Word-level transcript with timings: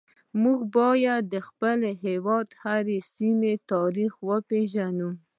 موږ 0.41 0.59
باید 0.77 1.23
د 1.33 1.35
خپل 1.47 1.79
هیواد 2.05 2.45
د 2.49 2.55
هرې 2.63 2.99
سیمې 3.15 3.53
تاریخ 3.71 4.11
وپیژنو 4.29 5.09